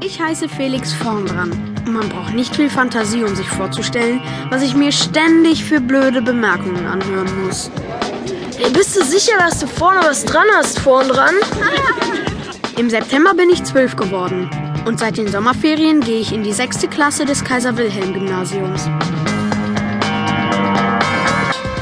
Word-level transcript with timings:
Ich 0.00 0.20
heiße 0.20 0.48
Felix 0.48 0.92
Vorndran. 0.92 1.50
Man 1.86 2.08
braucht 2.08 2.34
nicht 2.34 2.56
viel 2.56 2.70
Fantasie, 2.70 3.22
um 3.24 3.36
sich 3.36 3.48
vorzustellen, 3.48 4.20
was 4.50 4.62
ich 4.62 4.74
mir 4.74 4.90
ständig 4.92 5.64
für 5.64 5.80
blöde 5.80 6.20
Bemerkungen 6.22 6.86
anhören 6.86 7.44
muss. 7.44 7.70
Ey, 8.58 8.70
bist 8.70 8.96
du 8.96 9.04
sicher, 9.04 9.36
dass 9.38 9.60
du 9.60 9.66
vorne 9.66 10.00
was 10.02 10.24
dran 10.24 10.46
hast, 10.54 10.78
vorn 10.78 11.08
dran? 11.08 11.34
Im 12.78 12.88
September 12.90 13.34
bin 13.34 13.50
ich 13.50 13.62
zwölf 13.64 13.96
geworden. 13.96 14.48
Und 14.84 14.98
seit 14.98 15.16
den 15.16 15.28
Sommerferien 15.28 16.00
gehe 16.00 16.20
ich 16.20 16.32
in 16.32 16.42
die 16.42 16.52
sechste 16.52 16.88
Klasse 16.88 17.24
des 17.24 17.44
Kaiser-Wilhelm-Gymnasiums. 17.44 18.90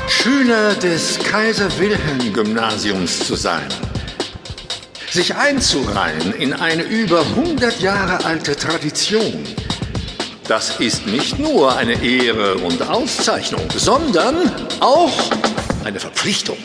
Schüler 0.09 0.75
des 0.75 1.19
Kaiser-Wilhelm-Gymnasiums 1.19 3.27
zu 3.27 3.35
sein. 3.35 3.67
Sich 5.13 5.37
einzureihen 5.37 6.33
in 6.33 6.55
eine 6.55 6.85
über 6.85 7.21
100 7.21 7.81
Jahre 7.81 8.25
alte 8.25 8.57
Tradition. 8.57 9.45
Das 10.49 10.81
ist 10.81 11.07
nicht 11.07 11.39
nur 11.39 11.77
eine 11.77 12.03
Ehre 12.03 12.55
und 12.55 12.89
Auszeichnung, 12.89 13.61
sondern 13.77 14.51
auch 14.81 15.13
eine 15.85 16.01
Verpflichtung. 16.01 16.57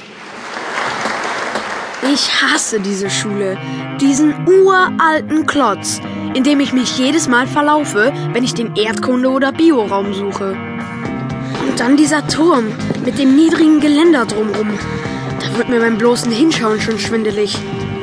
Ich 2.13 2.41
hasse 2.41 2.79
diese 2.79 3.09
Schule, 3.09 3.57
diesen 3.99 4.33
uralten 4.47 5.45
Klotz, 5.45 5.99
in 6.33 6.45
dem 6.45 6.61
ich 6.61 6.71
mich 6.71 6.97
jedes 6.97 7.27
Mal 7.27 7.47
verlaufe, 7.47 8.13
wenn 8.31 8.45
ich 8.45 8.53
den 8.53 8.75
Erdkunde- 8.75 9.27
oder 9.27 9.51
Bioraum 9.51 10.13
suche. 10.13 10.55
Und 11.67 11.77
dann 11.81 11.97
dieser 11.97 12.25
Turm 12.29 12.71
mit 13.03 13.19
dem 13.19 13.35
niedrigen 13.35 13.81
Geländer 13.81 14.25
drumrum. 14.25 14.79
Da 15.41 15.57
wird 15.57 15.67
mir 15.67 15.81
beim 15.81 15.97
bloßen 15.97 16.31
Hinschauen 16.31 16.79
schon 16.79 16.97
schwindelig. 16.97 17.57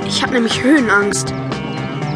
Ich 0.06 0.22
habe 0.22 0.34
nämlich 0.34 0.62
Höhenangst. 0.62 1.32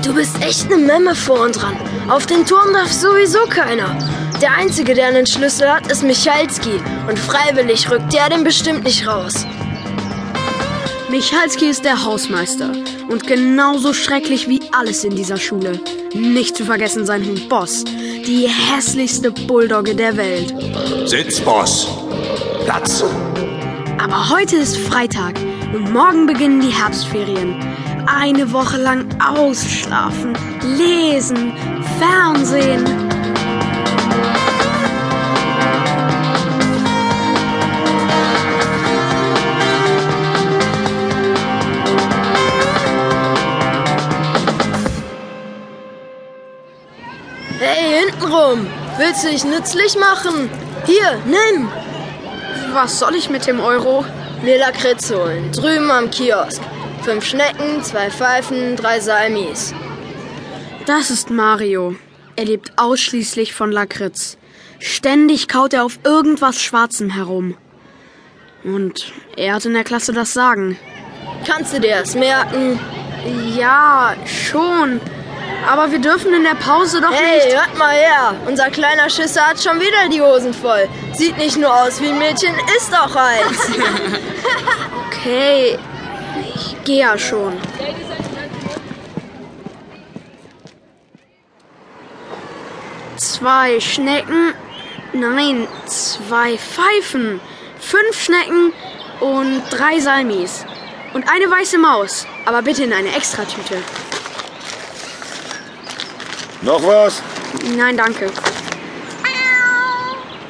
Du 0.05 0.15
bist 0.15 0.41
echt 0.43 0.67
eine 0.67 0.77
Memme 0.77 1.15
vor 1.15 1.41
und 1.41 1.61
dran. 1.61 1.77
Auf 2.09 2.27
den 2.27 2.47
Turm 2.47 2.73
darf 2.73 2.93
sowieso 2.93 3.41
keiner. 3.49 3.97
Der 4.41 4.55
Einzige, 4.55 4.95
der 4.95 5.09
einen 5.09 5.27
Schlüssel 5.27 5.69
hat, 5.73 5.91
ist 5.91 6.03
Michalski. 6.03 6.81
Und 7.09 7.19
freiwillig 7.19 7.91
rückt 7.91 8.13
der 8.13 8.29
den 8.29 8.45
bestimmt 8.45 8.85
nicht 8.85 9.07
raus. 9.07 9.47
Michalski 11.11 11.67
ist 11.67 11.85
der 11.85 12.05
Hausmeister 12.05 12.71
und 13.09 13.27
genauso 13.27 13.93
schrecklich 13.93 14.49
wie 14.49 14.61
alles 14.73 15.05
in 15.05 15.17
dieser 15.17 15.39
Schule. 15.39 15.81
Nicht 16.15 16.57
zu 16.57 16.65
vergessen 16.65 17.07
sein 17.07 17.25
Hund 17.25 17.49
Boss, 17.49 17.85
die 17.85 18.47
hässlichste 18.47 19.31
Bulldogge 19.31 19.95
der 19.95 20.17
Welt. 20.17 20.55
Sitz, 21.07 21.41
Boss. 21.41 21.89
Platz. 22.65 23.03
Aber 23.99 24.31
heute 24.31 24.57
ist 24.57 24.77
Freitag 24.77 25.35
und 25.75 25.93
morgen 25.93 26.27
beginnen 26.27 26.61
die 26.61 26.69
Herbstferien. 26.69 27.57
Eine 28.11 28.51
Woche 28.53 28.79
lang 28.79 29.07
ausschlafen, 29.23 30.33
lesen, 30.63 31.53
Fernsehen. 31.99 32.87
Hey, 47.61 48.01
hintenrum. 48.01 48.67
Willst 48.97 49.25
du 49.25 49.29
dich 49.29 49.45
nützlich 49.45 49.99
machen? 49.99 50.49
Hier, 50.87 51.21
nimm. 51.27 51.69
Was 52.73 52.99
soll 52.99 53.17
ich 53.17 53.29
mit 53.29 53.47
dem 53.47 53.61
Euro? 53.61 54.03
Mir 54.43 54.59
Lakritz 54.59 55.13
holen. 55.13 55.53
Drüben 55.53 55.91
am 55.91 56.11
Kiosk. 56.11 56.63
Fünf 57.09 57.25
Schnecken, 57.25 57.83
zwei 57.83 58.11
Pfeifen, 58.11 58.77
drei 58.77 59.01
Salmis. 59.01 59.73
Das 60.85 61.09
ist 61.09 61.31
Mario. 61.31 61.97
Er 62.37 62.45
lebt 62.45 62.73
ausschließlich 62.77 63.55
von 63.55 63.73
Lakritz. 63.73 64.37
Ständig 64.79 65.49
kaut 65.49 65.73
er 65.73 65.87
auf 65.87 65.99
irgendwas 66.05 66.61
Schwarzem 66.61 67.09
herum. 67.09 67.57
Und 68.63 69.11
er 69.39 69.55
hat 69.55 69.65
in 69.65 69.73
der 69.73 69.85
Klasse 69.85 70.13
das 70.13 70.35
Sagen. 70.35 70.79
Kannst 71.47 71.73
du 71.73 71.81
dir 71.81 72.01
das 72.01 72.15
merken? 72.15 72.79
Ja, 73.57 74.15
schon. 74.27 75.01
Aber 75.67 75.91
wir 75.91 76.01
dürfen 76.01 76.35
in 76.35 76.45
der 76.45 76.57
Pause 76.57 77.01
doch 77.01 77.11
Hey, 77.11 77.47
nicht. 77.47 77.57
hört 77.57 77.79
mal 77.79 77.95
her. 77.95 78.35
Unser 78.47 78.69
kleiner 78.69 79.09
Schisser 79.09 79.47
hat 79.47 79.63
schon 79.63 79.81
wieder 79.81 80.11
die 80.13 80.21
Hosen 80.21 80.53
voll. 80.53 80.87
Sieht 81.15 81.39
nicht 81.39 81.57
nur 81.57 81.75
aus 81.75 82.03
wie 82.03 82.09
ein 82.09 82.19
Mädchen, 82.19 82.55
ist 82.77 82.95
auch 82.95 83.17
eins. 83.17 83.71
Okay, 85.21 85.79
gehe 86.89 87.01
ja 87.01 87.19
schon. 87.19 87.53
Zwei 93.17 93.79
Schnecken, 93.79 94.55
nein, 95.13 95.69
zwei 95.85 96.57
Pfeifen, 96.57 97.41
fünf 97.79 98.19
Schnecken 98.19 98.73
und 99.21 99.63
drei 99.71 100.01
Salmis. 100.01 100.65
Und 101.13 101.29
eine 101.29 101.51
weiße 101.51 101.77
Maus, 101.77 102.27
aber 102.47 102.63
bitte 102.63 102.85
in 102.85 102.93
eine 102.95 103.15
Extratüte. 103.15 103.83
Noch 106.63 106.83
was? 106.87 107.23
Nein, 107.77 107.99
danke. 107.99 108.31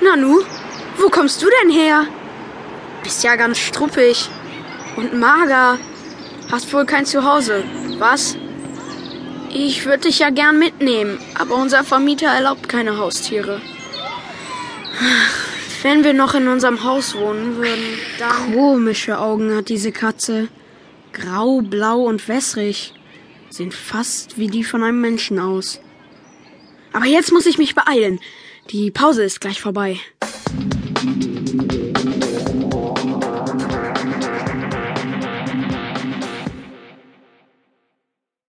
Nanu, 0.00 0.42
wo 0.98 1.08
kommst 1.08 1.42
du 1.42 1.46
denn 1.62 1.70
her? 1.70 2.06
Bist 3.02 3.24
ja 3.24 3.34
ganz 3.34 3.58
struppig 3.58 4.28
und 4.96 5.14
mager. 5.14 5.78
Hast 6.50 6.72
wohl 6.72 6.86
kein 6.86 7.04
Zuhause, 7.04 7.62
was? 7.98 8.36
Ich 9.52 9.84
würde 9.84 10.08
dich 10.08 10.18
ja 10.18 10.30
gern 10.30 10.58
mitnehmen, 10.58 11.18
aber 11.34 11.56
unser 11.56 11.84
Vermieter 11.84 12.28
erlaubt 12.28 12.68
keine 12.68 12.96
Haustiere. 12.98 13.60
Wenn 15.82 16.04
wir 16.04 16.14
noch 16.14 16.34
in 16.34 16.48
unserem 16.48 16.84
Haus 16.84 17.14
wohnen 17.14 17.56
würden, 17.56 17.98
dann. 18.18 18.54
Komische 18.54 19.18
Augen 19.18 19.54
hat 19.54 19.68
diese 19.68 19.92
Katze. 19.92 20.48
Grau, 21.12 21.60
blau 21.60 22.00
und 22.00 22.26
wässrig. 22.28 22.94
Sehen 23.50 23.72
fast 23.72 24.38
wie 24.38 24.48
die 24.48 24.64
von 24.64 24.82
einem 24.82 25.00
Menschen 25.00 25.38
aus. 25.38 25.80
Aber 26.92 27.06
jetzt 27.06 27.32
muss 27.32 27.46
ich 27.46 27.58
mich 27.58 27.74
beeilen. 27.74 28.20
Die 28.70 28.90
Pause 28.90 29.22
ist 29.22 29.40
gleich 29.40 29.60
vorbei. 29.60 29.98